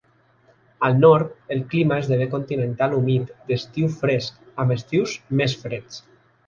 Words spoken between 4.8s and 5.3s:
estius